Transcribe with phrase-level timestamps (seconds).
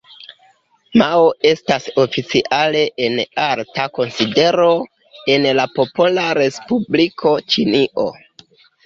[0.99, 3.17] Mao estas oficiale en
[3.47, 4.71] alta konsidero
[5.35, 8.09] en la Popola Respubliko Ĉinio.